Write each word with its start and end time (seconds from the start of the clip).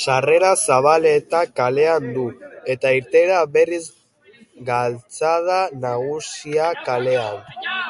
Sarrera 0.00 0.50
Zabaleta 0.70 1.40
kalean 1.62 2.10
du, 2.18 2.26
eta 2.76 2.94
irteera 3.00 3.40
berriz, 3.58 3.82
Galtzada 4.74 5.60
Nagusia 5.88 6.72
kalean. 6.88 7.46